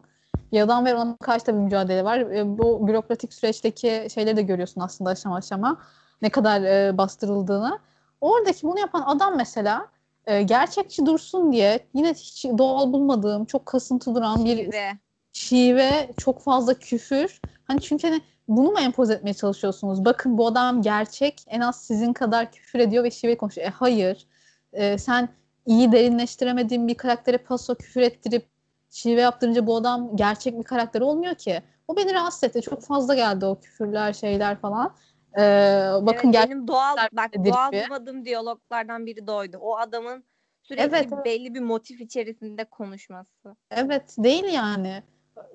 [0.51, 2.17] bir adam ve ona karşı da bir mücadele var.
[2.19, 5.81] E, bu bürokratik süreçteki şeyleri de görüyorsun aslında aşama aşama.
[6.21, 7.79] Ne kadar e, bastırıldığını.
[8.21, 9.87] Oradaki bunu yapan adam mesela
[10.27, 14.97] e, gerçekçi dursun diye yine hiç doğal bulmadığım, çok kasıntı duran bir Şive.
[15.33, 17.41] şive, çok fazla küfür.
[17.63, 20.05] Hani çünkü hani bunu mu empoze etmeye çalışıyorsunuz?
[20.05, 23.67] Bakın bu adam gerçek, en az sizin kadar küfür ediyor ve şive konuşuyor.
[23.67, 24.27] E hayır.
[24.73, 25.29] E, sen
[25.65, 28.45] iyi derinleştiremediğin bir karaktere paso küfür ettirip
[28.89, 31.61] şive yaptırınca bu adam gerçek bir karakter olmuyor ki.
[31.87, 32.61] O beni rahatsız etti.
[32.61, 34.95] Çok fazla geldi o küfürler, şeyler falan.
[35.37, 39.57] Ee, bakın evet, benim doğal bak doğal bulmadığım diyaloglardan biri de oydu.
[39.61, 40.23] O adamın
[40.63, 43.55] sürekli Evet, belli bir motif içerisinde konuşması.
[43.71, 45.03] Evet değil yani.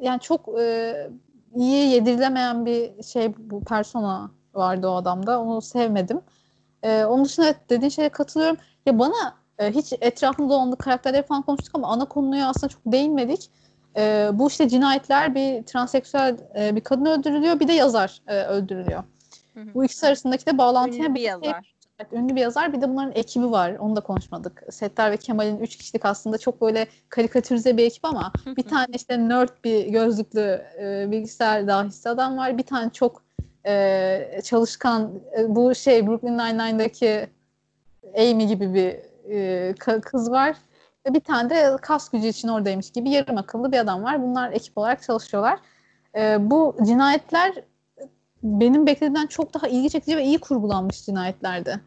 [0.00, 0.94] Yani çok e,
[1.54, 5.40] iyi yedirilemeyen bir şey bu persona vardı o adamda.
[5.40, 6.20] Onu sevmedim.
[6.82, 8.56] E, onun dışında dediğin şeye katılıyorum.
[8.86, 13.50] Ya bana e, hiç etrafımda olan karakterleri falan konuştuk ama ana konuya aslında çok değinmedik.
[13.96, 19.02] E, bu işte cinayetler bir transseksüel e, bir kadın öldürülüyor bir de yazar e, öldürülüyor.
[19.56, 19.74] Hı hı.
[19.74, 21.76] Bu ikisi arasındaki de bağlantı Ünlü hem bir şey- yazar.
[22.00, 22.72] Evet, ünlü bir yazar.
[22.72, 23.76] Bir de bunların ekibi var.
[23.78, 24.62] Onu da konuşmadık.
[24.70, 29.28] Settar ve Kemal'in üç kişilik aslında çok böyle karikatürize bir ekip ama bir tane işte
[29.28, 32.58] nerd bir gözlüklü e, bilgisayar dahisi adam var.
[32.58, 33.22] Bir tane çok
[33.66, 37.26] e, çalışkan e, bu şey Brooklyn Nine-Nine'daki
[38.18, 38.88] Amy gibi bir
[39.30, 40.56] e, ka- kız var.
[41.06, 44.22] Ve bir tane de kas gücü için oradaymış gibi yarım akıllı bir adam var.
[44.22, 45.58] Bunlar ekip olarak çalışıyorlar.
[46.16, 47.54] E, bu cinayetler
[48.60, 51.80] benim beklediğimden çok daha ilgi çekici ve iyi kurgulanmış cinayetlerdi.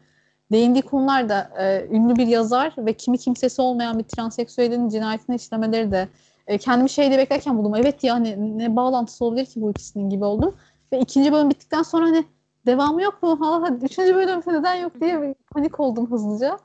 [0.52, 5.92] Değindiği konular da e, ünlü bir yazar ve kimi kimsesi olmayan bir transseksüelin cinayetini işlemeleri
[5.92, 6.08] de
[6.46, 7.74] e, kendimi şeyde beklerken buldum.
[7.74, 10.56] Evet yani ne bağlantısı olabilir ki bu ikisinin gibi oldum.
[10.92, 12.24] Ve ikinci bölüm bittikten sonra hani
[12.66, 13.40] devamı yok mu?
[13.40, 16.58] Ha, üçüncü bölüm neden yok diye panik oldum hızlıca.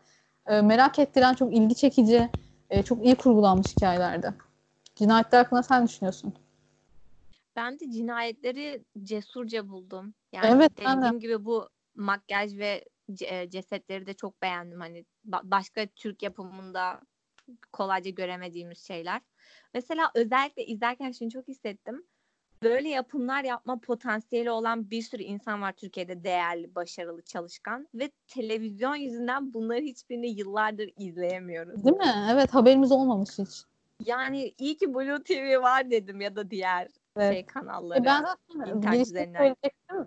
[0.48, 2.30] E, merak ettiren çok ilgi çekici,
[2.70, 4.34] e, çok iyi kurgulanmış hikayelerdi.
[4.96, 6.34] Cinayetler hakkında sen düşünüyorsun?
[7.56, 10.14] Ben de cinayetleri cesurca buldum.
[10.34, 11.02] Yani Evet, ben de.
[11.02, 12.86] dediğim gibi bu makyaj ve
[13.22, 14.80] e, cesetleri de çok beğendim.
[14.80, 17.02] Hani ba- başka Türk yapımında
[17.72, 19.22] kolayca göremediğimiz şeyler.
[19.74, 22.04] Mesela özellikle izlerken şunu çok hissettim.
[22.64, 28.96] Böyle yapımlar yapma potansiyeli olan bir sürü insan var Türkiye'de değerli, başarılı, çalışkan ve televizyon
[28.96, 31.86] yüzünden bunları hiçbirini yıllardır izleyemiyoruz.
[31.86, 32.30] Değil mi?
[32.32, 33.64] Evet haberimiz olmamış hiç.
[34.06, 37.34] Yani iyi ki Blue TV var dedim ya da diğer Evet.
[37.34, 38.00] şey kanalları.
[38.00, 38.26] E ben
[38.76, 39.56] internet üzerinden.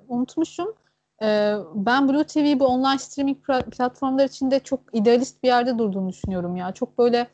[0.09, 0.75] unutmuşum.
[1.23, 6.09] Ee, ben Blue TV bu online streaming pra- platformlar içinde çok idealist bir yerde durduğunu
[6.09, 6.73] düşünüyorum ya.
[6.73, 7.29] Çok böyle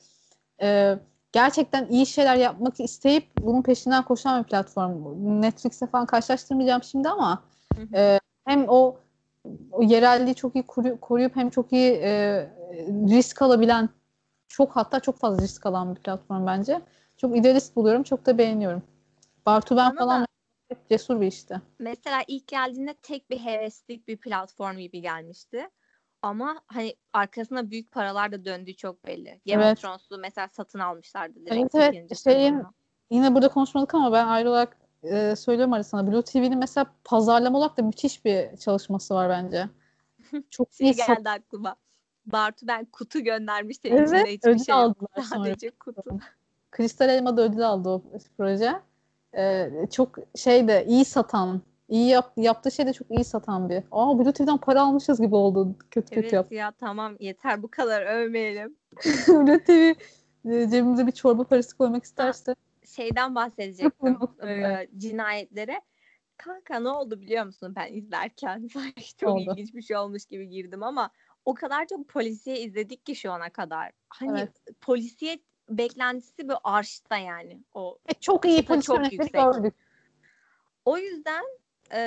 [0.62, 0.98] e,
[1.32, 4.92] gerçekten iyi şeyler yapmak isteyip bunun peşinden koşan bir platform.
[5.42, 7.42] Netflix'e falan karşılaştırmayacağım şimdi ama
[7.76, 7.96] Hı hı.
[7.96, 8.96] e, hem o,
[9.72, 12.10] o yerelliği çok iyi koru- koruyup hem çok iyi e,
[13.08, 13.88] risk alabilen
[14.48, 16.80] çok hatta çok fazla risk alan bir platform bence.
[17.16, 18.02] Çok idealist buluyorum.
[18.02, 18.82] Çok da beğeniyorum.
[19.46, 20.26] Bartu ben Bana falan da-
[20.88, 21.60] cesur bir işte.
[21.78, 25.68] Mesela ilk geldiğinde tek bir heveslik bir platform gibi gelmişti.
[26.22, 29.40] Ama hani arkasına büyük paralar da döndüğü çok belli.
[29.46, 29.76] Game Evet.
[29.76, 32.62] of Thrones'u mesela satın almışlardı direkt Evet, Şeyin-.
[33.10, 36.06] Yine burada konuşmadık ama ben ayrı olarak e, söylüyorum arasında.
[36.12, 39.68] Blue TV'nin mesela pazarlama olarak da müthiş bir çalışması var bence.
[40.50, 41.76] Çok Şey iyi sat- geldi aklıma.
[42.26, 43.92] Bartu ben kutu göndermiştim.
[43.96, 44.84] Evet, içinde hiçbir ödül şey yok.
[44.84, 45.44] aldılar sonra.
[45.44, 46.18] Sadece kutu.
[46.70, 48.02] Kristal Elma'da ödül aldı o
[48.36, 48.80] proje.
[49.36, 53.82] E, çok şey de iyi satan, iyi yap, yaptığı şey de çok iyi satan bir.
[53.92, 55.76] Aa Blue TV'den para almışız gibi oldu.
[55.90, 56.52] Kötü kötü Evet yap.
[56.52, 58.76] ya tamam yeter bu kadar övmeyelim.
[59.28, 59.94] Blue TV
[60.50, 62.54] e, cebimize bir çorba parası koymak isterse.
[62.96, 64.18] Şeyden bahsedecektim.
[64.46, 65.80] e, cinayetlere.
[66.36, 68.68] Kanka ne oldu biliyor musun ben izlerken?
[68.72, 69.40] Sanki çok Oldu.
[69.40, 71.10] ilginç bir şey olmuş gibi girdim ama
[71.44, 73.90] o kadar çok polisiye izledik ki şu ana kadar.
[74.08, 74.50] Hani Evet.
[74.80, 75.38] polisiye
[75.68, 77.58] beklentisi bir arşta yani.
[77.74, 79.32] O E, çok iyi çok yüksek.
[79.32, 79.74] gördük.
[80.84, 81.44] O yüzden
[81.92, 82.00] e,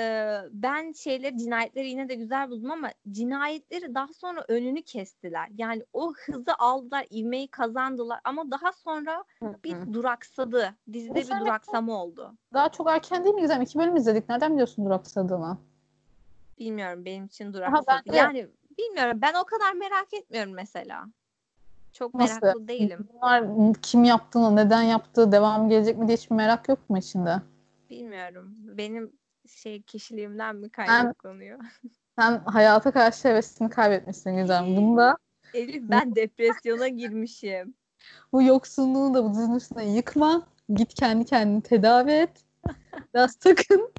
[0.50, 5.48] ben şeyleri cinayetleri yine de güzel buldum ama cinayetleri daha sonra önünü kestiler.
[5.58, 9.24] Yani o hızı aldılar, ivmeyi kazandılar ama daha sonra
[9.64, 10.74] bir duraksadı.
[10.92, 12.34] Dizide bir duraksama oldu.
[12.52, 13.62] Daha çok erken değil mi Gizem?
[13.62, 14.28] İki bölüm izledik.
[14.28, 15.58] Nereden biliyorsun duraksadığını?
[16.58, 18.12] Bilmiyorum benim için ben duraksadı.
[18.12, 21.06] de- Yani bilmiyorum ben o kadar merak etmiyorum mesela.
[21.92, 22.40] Çok Nasıl?
[22.42, 23.08] meraklı değilim.
[23.12, 23.44] Bunlar
[23.82, 27.42] kim yaptığını, neden yaptığı, devam gelecek mi diye hiçbir merak yok mu içinde?
[27.90, 28.54] Bilmiyorum.
[28.58, 29.12] Benim
[29.48, 31.58] şey kişiliğimden mi kaynaklanıyor?
[32.18, 34.76] Sen hayata karşı hevesini kaybetmişsin Gizem.
[34.76, 35.16] Bunda
[35.54, 37.74] Elif ben depresyona girmişim.
[38.32, 40.46] bu yoksunluğu da bu dizinin üstüne yıkma.
[40.74, 42.44] Git kendi kendini tedavi et.
[43.14, 43.92] Ya sakın,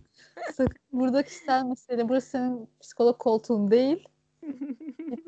[0.54, 2.10] sakın burada kişisel mesele.
[2.10, 4.08] Burası senin psikolog koltuğun değil.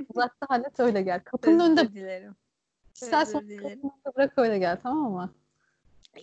[0.09, 1.19] Uzakta hallet öyle gel.
[1.23, 2.35] Kapının önünde Özür sorunu dilerim.
[3.01, 3.81] Önünde
[4.15, 5.33] bırak öyle gel tamam mı?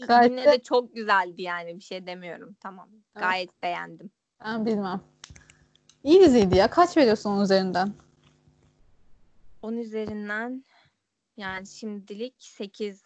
[0.09, 2.57] Gayet Yine de- çok güzeldi yani bir şey demiyorum.
[2.61, 2.89] Tamam.
[2.93, 3.23] Evet.
[3.25, 4.11] Gayet beğendim.
[4.45, 5.01] Ben bilmem.
[6.05, 6.71] İyi diziydi ya.
[6.71, 7.93] Kaç veriyorsun onun üzerinden?
[9.63, 10.65] 10 üzerinden
[11.37, 13.03] yani şimdilik 8.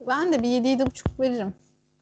[0.00, 1.54] Ben de bir 7-7,5 veririm.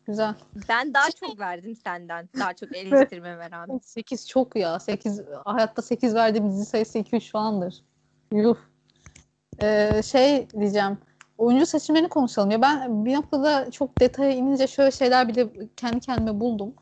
[0.07, 0.35] Güzel.
[0.69, 2.29] Ben daha çok verdim senden.
[2.39, 3.79] Daha çok eleştirmeme rağmen.
[3.79, 4.79] 8 çok ya.
[4.81, 7.85] 8 hayatta 8 verdiğim dizi sayısı 2-3 falandır.
[8.33, 8.57] Yuh.
[9.63, 10.99] Ee, şey diyeceğim.
[11.39, 12.51] Oyuncu seçimlerini konuşalım.
[12.51, 16.75] Ya ben bir noktada çok detaya inince şöyle şeyler bile kendi kendime buldum.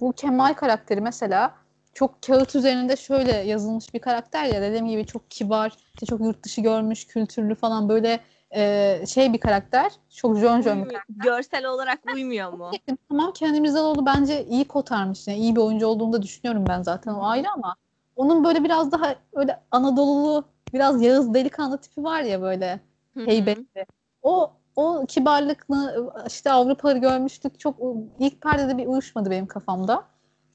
[0.00, 1.54] Bu Kemal karakteri mesela
[1.94, 6.44] çok kağıt üzerinde şöyle yazılmış bir karakter ya dediğim gibi çok kibar, işte çok yurt
[6.44, 8.20] dışı görmüş, kültürlü falan böyle
[8.54, 9.92] e, şey bir karakter.
[10.10, 11.02] Çok jön jön bir Uymuyor.
[11.08, 12.70] Görsel olarak uymuyor mu?
[12.70, 12.96] karakter.
[13.08, 15.28] Tamam Kenan İmirzalıoğlu bence iyi kotarmış.
[15.28, 17.76] Yani iyi bir oyuncu olduğunu da düşünüyorum ben zaten o ayrı ama
[18.16, 22.80] onun böyle biraz daha öyle Anadolulu biraz Yağız delikanlı tipi var ya böyle
[23.14, 23.86] heybetli.
[24.22, 25.94] O o kibarlıkla
[26.26, 27.60] işte Avrupa'yı görmüştük.
[27.60, 27.76] Çok
[28.18, 30.04] ilk perdede bir uyuşmadı benim kafamda.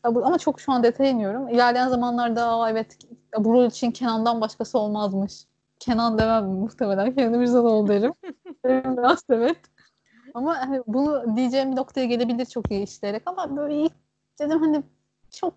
[0.03, 1.49] Ama çok şu an detaya iniyorum.
[1.49, 2.97] İlerleyen zamanlarda evet
[3.37, 5.45] bu rol için Kenan'dan başkası olmazmış.
[5.79, 7.15] Kenan demem muhtemelen.
[7.15, 8.13] Kenan İmirzalıoğlu derim.
[8.65, 9.57] Derim biraz evet.
[10.33, 13.93] Ama hani bunu diyeceğim bir noktaya gelebilir çok iyi işleyerek ama böyle ilk
[14.39, 14.83] dedim hani
[15.31, 15.53] çok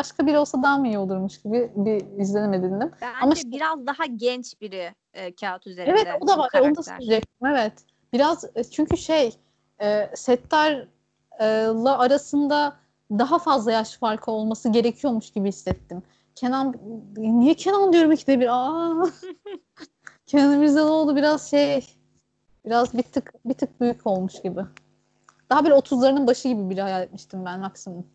[0.00, 2.90] başka biri olsa daha mı iyi olurmuş gibi bir izlenim edindim.
[3.02, 5.90] Bence Ama işte- biraz daha genç biri e, kağıt üzerinde.
[5.90, 6.50] Evet o da var.
[6.54, 6.82] Onu da karakter.
[6.82, 7.46] söyleyecektim.
[7.46, 7.72] Evet.
[8.12, 9.36] Biraz e, çünkü şey
[9.82, 12.76] e, Settar'la arasında
[13.10, 16.02] daha fazla yaş farkı olması gerekiyormuş gibi hissettim.
[16.34, 16.74] Kenan
[17.16, 18.48] niye Kenan diyorum ikide bir?
[18.50, 19.06] Aa.
[20.26, 21.86] Kenan İmirzalıoğlu biraz şey
[22.66, 24.60] biraz bir tık bir tık büyük olmuş gibi.
[25.50, 28.06] Daha böyle 30'larının başı gibi biri hayal etmiştim ben maksimum.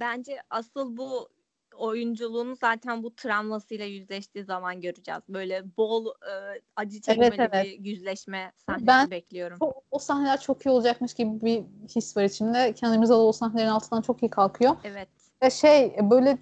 [0.00, 1.28] Bence asıl bu
[1.76, 5.22] oyunculuğunu zaten bu travmasıyla yüzleştiği zaman göreceğiz.
[5.28, 7.64] Böyle bol e, acı çekmeli evet.
[7.64, 9.56] bir yüzleşme sahnesi Ben- bekliyorum.
[9.60, 11.64] O, o sahneler çok iyi olacakmış gibi bir
[11.96, 12.72] his var içimde.
[12.72, 14.76] Kenan o sahnelerin altından çok iyi kalkıyor.
[14.84, 15.08] Evet.
[15.42, 16.38] Ya şey böyle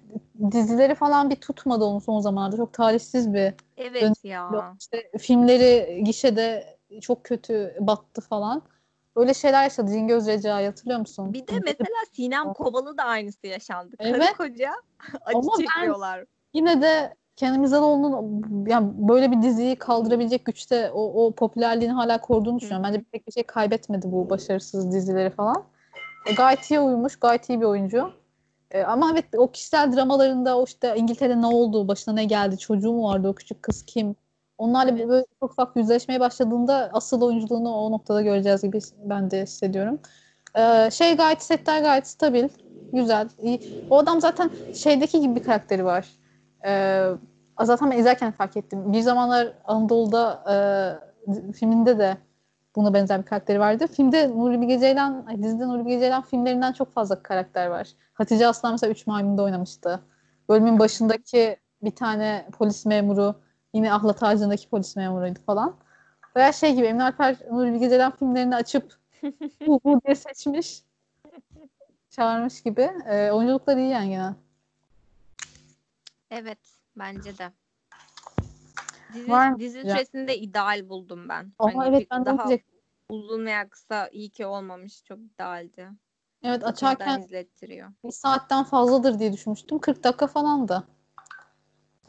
[0.51, 2.57] dizileri falan bir tutmadı onun son zamanlarda.
[2.57, 3.53] Çok talihsiz bir.
[3.77, 4.75] Evet ya.
[4.79, 8.61] İşte filmleri gişede çok kötü battı falan.
[9.15, 9.91] Öyle şeyler yaşadı.
[9.91, 11.33] Cingöz Recai hatırlıyor musun?
[11.33, 13.95] Bir de mesela Sinem Kovalı da aynısı yaşandı.
[13.99, 14.19] Evet.
[14.19, 14.71] Karı koca
[15.25, 16.25] acı Ama ben- çekiyorlar.
[16.53, 22.59] Yine de Kenan İmirzalıoğlu'nun yani böyle bir diziyi kaldırabilecek güçte o, o popülerliğini hala koruduğunu
[22.59, 22.85] düşünüyorum.
[22.87, 25.63] Bence pek bir şey kaybetmedi bu başarısız dizileri falan.
[26.25, 28.11] E, gayet iyi uyumuş, gayet iyi bir oyuncu.
[28.71, 32.93] E, ama evet o kişisel dramalarında o işte İngiltere'de ne oldu, başına ne geldi, çocuğu
[32.93, 34.15] mu vardı, o küçük kız kim?
[34.63, 39.99] Onlarla böyle ufak ufak yüzleşmeye başladığında asıl oyunculuğunu o noktada göreceğiz gibi ben de hissediyorum.
[40.55, 42.49] E, şey gayet setler gayet stabil,
[42.93, 43.59] güzel, iyi.
[43.89, 46.07] O adam zaten şeydeki gibi bir karakteri var.
[46.65, 47.09] Ee,
[47.61, 48.93] zaten ben izlerken fark ettim.
[48.93, 50.43] Bir zamanlar Anadolu'da
[51.27, 52.17] e, filminde de
[52.75, 53.87] buna benzer bir karakteri vardı.
[53.87, 57.87] Filmde Nuri Bilge Ceylan, dizide Nuri Bilge Ceylan filmlerinden çok fazla karakter var.
[58.13, 59.99] Hatice Aslan mesela Üç Maymun'da oynamıştı.
[60.49, 63.35] Bölümün başındaki bir tane polis memuru
[63.73, 65.75] yine Ahlat Ağacı'ndaki polis memuruydu falan.
[66.35, 68.97] Veya şey gibi Emin Alper Nuri Bilge Ceylan filmlerini açıp
[69.67, 70.83] bu, bu diye seçmiş.
[72.09, 72.81] Çağırmış gibi.
[73.07, 74.33] E, oyunculukları iyi yani gene.
[76.31, 76.59] Evet
[76.95, 77.51] bence de.
[79.13, 79.83] Dizi, Var dizi ya?
[79.83, 81.53] süresini de ideal buldum ben.
[81.59, 82.79] Ama Hani evet ben daha diyecektim.
[83.09, 85.03] uzun veya kısa iyi ki olmamış.
[85.03, 85.89] Çok idealdi.
[86.43, 87.89] Evet açarken izlettiriyor.
[88.03, 89.79] bir saatten fazladır diye düşünmüştüm.
[89.79, 90.83] 40 dakika falan da.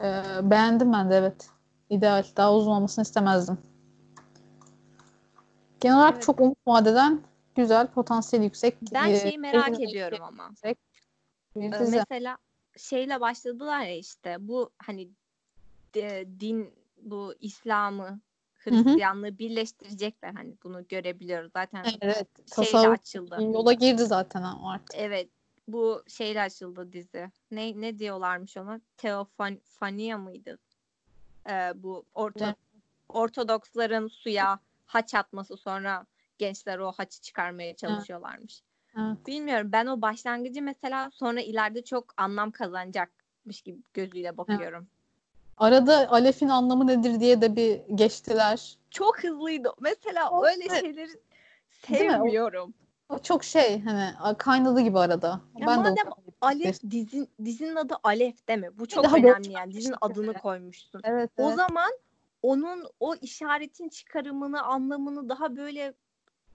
[0.01, 1.49] Ee, beğendim ben de evet.
[1.89, 2.23] İdeal.
[2.37, 3.57] Daha uzun olmasını istemezdim.
[5.79, 6.23] Genel olarak Evet.
[6.23, 7.21] çok umut vadeden
[7.55, 8.77] güzel, potansiyeli yüksek.
[8.93, 10.43] Ben e, şeyi merak ediyorum ama.
[10.49, 10.77] yüksek
[11.55, 11.79] Ee.
[11.79, 12.37] Mesela
[12.77, 15.09] şeyle başladılar ya işte bu hani
[15.93, 18.19] de- din bu İslam'ı
[18.53, 23.37] Hristiyanlığı birleştirecekler hani bunu görebiliyoruz zaten Evet, tasavvuf açıldı.
[23.41, 24.89] yola girdi zaten artık.
[24.93, 25.29] Evet
[25.67, 27.31] bu şeyle açıldı dizi.
[27.51, 28.81] Ne ne diyorlarmış ona?
[28.97, 30.59] Teofania mıydı?
[31.49, 32.55] Ee, bu orta?
[33.09, 36.05] Ortodoksların suya haç atması sonra
[36.37, 38.61] gençler o haçı çıkarmaya çalışıyorlarmış.
[38.97, 39.27] Evet.
[39.27, 44.87] Bilmiyorum ben o başlangıcı mesela sonra ileride çok anlam kazanacakmış gibi gözüyle bakıyorum.
[45.57, 48.77] Arada Alef'in anlamı nedir diye de bir geçtiler.
[48.91, 49.73] Çok hızlıydı.
[49.79, 50.79] Mesela O- öyle evet.
[50.79, 51.17] şeyleri mi?
[51.91, 52.73] O- sevmiyorum.
[53.09, 55.41] O çok şey hani kaynadı gibi arada.
[55.57, 58.69] Ya ben de madem onu- Alef dizin dizinin adı Alef mi?
[58.79, 59.73] Bu çok daha önemli yani.
[59.73, 61.01] Dizinin adını koymuşsun.
[61.03, 61.55] Evet, O evet.
[61.55, 61.91] zaman
[62.41, 65.93] onun o işaretin çıkarımını, anlamını daha böyle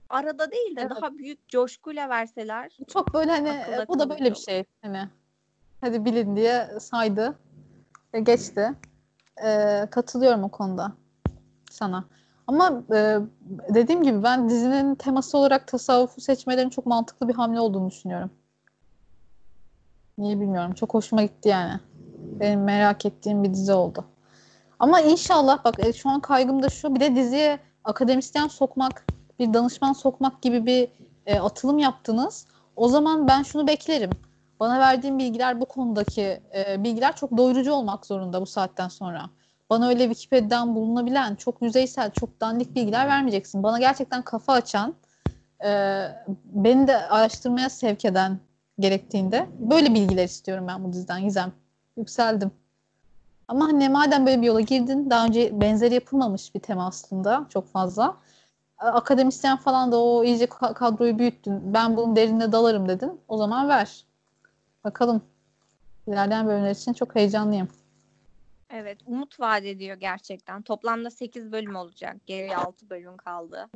[0.09, 0.91] arada değil de Evet.
[0.91, 2.77] daha büyük coşkuyla verseler.
[2.87, 5.09] Çok böyle hani bu da böyle bir şey hani
[5.81, 7.39] hadi bilin diye saydı
[8.13, 8.73] ve geçti.
[9.45, 10.91] Ee, katılıyorum o konuda
[11.71, 12.05] sana.
[12.47, 13.17] Ama e,
[13.69, 18.31] dediğim gibi ben dizinin teması olarak tasavvufu seçmelerin çok mantıklı bir hamle olduğunu düşünüyorum.
[20.17, 20.73] Niye bilmiyorum.
[20.73, 21.79] Çok hoşuma gitti yani.
[22.39, 24.05] Benim merak ettiğim bir dizi oldu.
[24.79, 26.95] Ama inşallah bak e, şu an kaygım da şu.
[26.95, 29.05] Bir de diziye akademisyen sokmak,
[29.39, 30.87] bir danışman sokmak gibi bir
[31.25, 32.47] e, atılım yaptınız.
[32.75, 34.09] O zaman ben şunu beklerim.
[34.59, 39.29] Bana verdiğin bilgiler bu konudaki e, bilgiler çok doyurucu olmak zorunda bu saatten sonra.
[39.69, 43.63] Bana öyle Wikipedia'dan bulunabilen çok yüzeysel, çok dandik bilgiler vermeyeceksin.
[43.63, 44.93] Bana gerçekten kafa açan,
[45.65, 46.01] e,
[46.45, 48.39] beni de araştırmaya sevk eden
[48.81, 49.49] gerektiğinde.
[49.59, 51.51] Böyle bilgiler istiyorum ben bu diziden Gizem.
[51.97, 52.51] Yükseldim.
[53.47, 57.67] Ama hani madem böyle bir yola girdin, daha önce benzeri yapılmamış bir tema aslında çok
[57.67, 58.17] fazla.
[58.77, 61.73] Akademisyen falan da o iyice kadroyu büyüttün.
[61.73, 63.19] Ben bunun derinine dalarım dedin.
[63.27, 64.05] O zaman ver.
[64.83, 65.21] Bakalım.
[66.07, 67.67] İlerleyen bölümler için çok heyecanlıyım.
[68.69, 70.61] Evet, umut vaat ediyor gerçekten.
[70.61, 72.15] Toplamda 8 bölüm olacak.
[72.25, 73.69] Geriye 6 bölüm kaldı.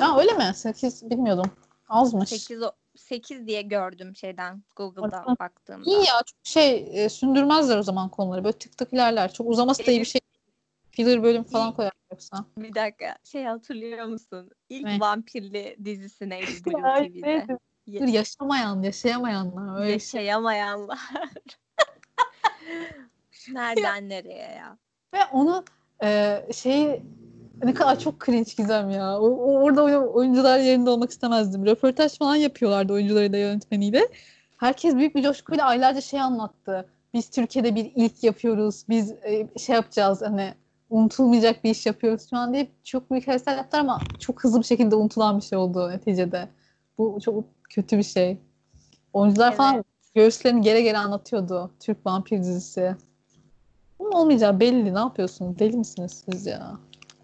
[0.00, 0.52] Aa, öyle mi?
[0.54, 1.50] 8 bilmiyordum.
[1.88, 2.28] Azmış.
[2.28, 2.62] 8
[2.96, 5.36] 8 diye gördüm şeyden Google'da Orada.
[5.40, 5.90] baktığımda.
[5.90, 8.44] İyi ya çok şey e, sündürmezler o zaman konuları.
[8.44, 9.32] Böyle tık tık ilerler.
[9.32, 10.20] Çok uzaması da iyi bir şey.
[10.90, 12.44] Filler bölüm falan koyar yoksa.
[12.58, 14.50] Bir dakika şey hatırlıyor musun?
[14.68, 15.00] İlk Ne?
[15.00, 17.58] vampirli dizisi neydi Blue TV'de?
[18.00, 19.80] Dur yaşamayan, yaşayamayanlar.
[19.80, 20.20] Öyle şey.
[20.20, 20.98] Yaşayamayanlar.
[23.52, 24.78] Nereden nereye ya?
[25.14, 25.64] Ve onu
[26.02, 27.02] e, şey
[27.62, 29.18] ne kadar çok cringe gizem ya.
[29.20, 31.66] O, o- orada oy- oyuncular yerinde olmak istemezdim.
[31.66, 34.08] Röportaj falan yapıyorlardı oyuncularıyla yönetmeniyle.
[34.56, 36.88] Herkes büyük bir coşkuyla aylarca şey anlattı.
[37.14, 38.84] Biz Türkiye'de bir ilk yapıyoruz.
[38.88, 40.54] Biz e, şey yapacağız hani
[40.90, 44.64] unutulmayacak bir iş yapıyoruz şu an diye çok büyük hevesler yaptılar ama çok hızlı bir
[44.66, 46.48] şekilde unutulan bir şey oldu neticede.
[46.98, 48.38] Bu çok kötü bir şey.
[49.12, 49.84] Oyuncular falan Evet.
[50.14, 51.70] göğüslerini gere gere anlatıyordu.
[51.80, 52.96] Türk vampir dizisi.
[53.98, 54.94] Bunun olmayacağı belli.
[54.94, 55.58] Ne yapıyorsunuz?
[55.58, 56.72] Deli misiniz siz ya?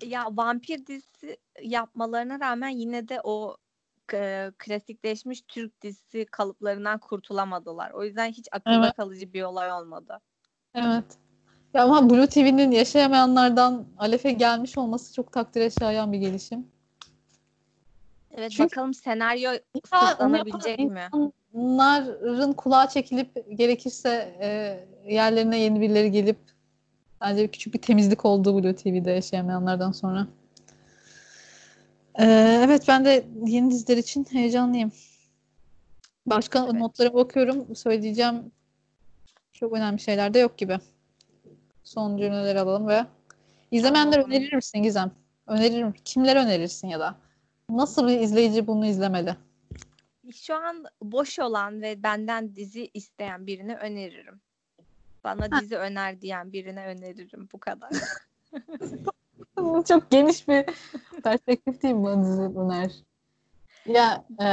[0.02, 3.56] Ya vampir dizisi yapmalarına rağmen yine de o
[4.14, 7.90] e, klasikleşmiş Türk dizisi kalıplarından kurtulamadılar.
[7.90, 8.96] O yüzden hiç akılda Evet.
[8.96, 10.18] kalıcı bir olay olmadı.
[10.74, 11.04] Evet.
[11.74, 16.66] Ya ama Blue TV'nin yaşayamayanlardan Alef'e gelmiş olması çok takdire şayan bir gelişim.
[18.30, 19.50] Evet Çünkü- bakalım senaryo
[19.94, 21.08] sırtlanabilecek mi?
[21.52, 24.80] insanların kulağı çekilip gerekirse e,
[25.14, 26.38] yerlerine yeni birileri gelip
[27.20, 30.26] bence küçük bir temizlik oldu Blue TV'de yaşayamayanlardan sonra.
[32.18, 34.92] Ee, evet ben de yeni diziler için heyecanlıyım.
[36.26, 36.74] Başka Evet.
[36.74, 37.76] notlara bakıyorum.
[37.76, 38.52] Söyleyeceğim
[39.52, 40.78] çok önemli şeyler de yok gibi.
[41.84, 43.06] Son cümleleri alalım ve
[43.70, 44.30] izlemeyenler Tamam.
[44.30, 45.12] önerir misin Gizem?
[45.46, 45.94] Öneririm.
[46.04, 47.16] Kimlere önerirsin ya da?
[47.70, 49.36] Nasıl bir izleyici bunu izlemeli?
[50.32, 54.40] Şu an boş olan ve benden dizi isteyen birini öneririm.
[55.24, 55.60] Bana Ha.
[55.60, 57.48] dizi öner diyen birine öneririm.
[57.52, 57.90] Bu kadar.
[59.88, 60.64] Çok geniş bir
[61.24, 62.92] perspektif değil mi bu dizi öner?
[63.86, 64.46] Ya e,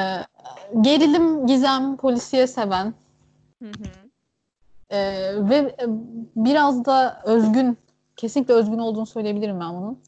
[0.82, 2.94] gerilim, gizem, polisiye seven
[3.62, 4.10] Hı hı.
[4.90, 5.00] e,
[5.50, 5.86] ve e,
[6.36, 7.78] biraz da özgün,
[8.16, 10.00] kesinlikle özgün olduğunu söyleyebilirim ben bunun.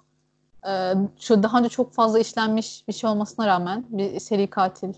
[0.67, 4.93] E, şu daha önce çok fazla işlenmiş bir şey olmasına rağmen bir seri katil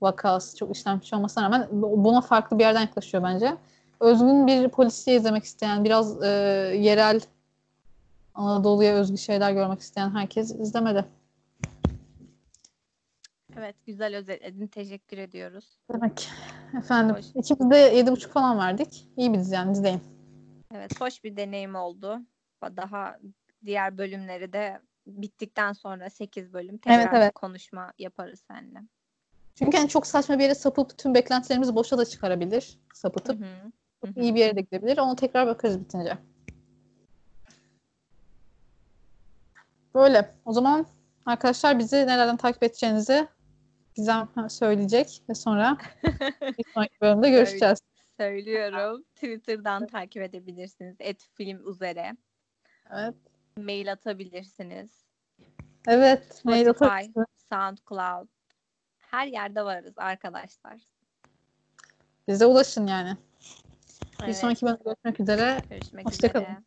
[0.00, 3.56] vakası çok işlenmiş bir şey olmasına rağmen bu- buna farklı bir yerden yaklaşıyor bence.
[4.00, 6.26] Özgün bir polisiye izlemek isteyen, biraz e,
[6.80, 7.20] yerel
[8.34, 11.04] Anadolu'ya özgü şeyler görmek isteyen herkes izlemeli.
[13.58, 14.66] Evet güzel özetledin.
[14.66, 15.78] Teşekkür ediyoruz.
[15.92, 16.30] Demek.
[16.78, 17.16] Efendim.
[17.16, 17.26] Hoş.
[17.34, 19.08] İkimiz de yedi buçuk falan verdik.
[19.16, 20.00] İyi bir dizi yani izleyin.
[20.74, 22.20] Evet hoş bir deneyim oldu.
[22.62, 23.18] Daha
[23.64, 27.34] diğer bölümleri de bittikten sonra 8 bölüm tekrar Evet, evet.
[27.34, 28.78] konuşma yaparız seninle.
[29.54, 32.78] Çünkü hani çok saçma bir yere sapıp tüm beklentilerimizi boşa da çıkarabilir.
[32.94, 33.40] Sapıtıp.
[33.40, 33.44] hı.
[33.44, 33.72] Hı
[34.08, 34.20] hı.
[34.20, 34.98] iyi bir yere de gidebilir.
[34.98, 36.18] Onu tekrar bakarız bitince.
[39.94, 40.30] Böyle.
[40.44, 40.86] O zaman
[41.26, 43.28] arkadaşlar bizi nelerden takip edeceğinizi
[43.96, 45.78] Gizem söyleyecek ve sonra
[46.58, 47.78] bir sonraki bölümde görüşeceğiz.
[48.20, 49.02] Söylüyorum.
[49.14, 50.96] Twitter'dan takip edebilirsiniz.
[50.98, 52.16] Et film üzere.
[52.90, 53.14] Evet.
[53.56, 54.90] Mail atabilirsiniz.
[55.88, 56.44] Evet.
[56.44, 57.08] Mail atarız.
[57.50, 58.28] SoundCloud.
[58.98, 60.80] Her yerde varız arkadaşlar.
[62.28, 63.16] Bize ulaşın yani.
[64.26, 65.66] Bir Evet, sonraki bölümde görüşmek üzere.
[65.70, 66.62] görüşmek üzere.